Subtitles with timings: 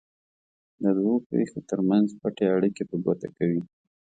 [0.81, 3.61] د دوو پېښو ترمنځ پټې اړیکې په ګوته کوي.